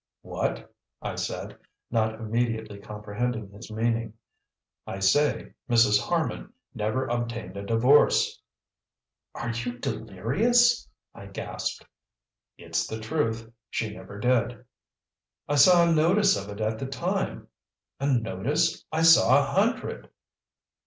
"What?" 0.23 0.73
I 1.03 1.13
said, 1.13 1.59
not 1.91 2.15
immediately 2.15 2.79
comprehending 2.79 3.51
his 3.51 3.69
meaning. 3.69 4.13
"I 4.87 4.97
say, 4.97 5.53
Mrs. 5.69 6.01
Harman 6.01 6.51
never 6.73 7.05
obtained 7.05 7.55
a 7.55 7.63
divorce." 7.63 8.41
"Are 9.35 9.51
you 9.51 9.77
delirious?" 9.77 10.89
I 11.13 11.27
gasped. 11.27 11.85
"It's 12.57 12.87
the 12.87 12.99
truth; 12.99 13.51
she 13.69 13.93
never 13.93 14.17
did." 14.17 14.65
"I 15.47 15.53
saw 15.53 15.87
a 15.87 15.93
notice 15.93 16.35
of 16.35 16.49
it 16.49 16.61
at 16.61 16.79
the 16.79 16.87
time. 16.87 17.47
'A 17.99 18.07
notice?' 18.21 18.83
I 18.91 19.03
saw 19.03 19.37
a 19.39 19.45
hundred!" 19.51 20.09